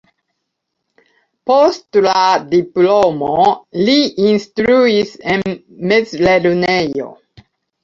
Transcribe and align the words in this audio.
Post 1.51 1.99
la 2.05 2.23
diplomo 2.55 3.29
li 3.91 3.99
instruis 4.31 5.15
en 5.37 5.47
mezlernejo. 5.95 7.15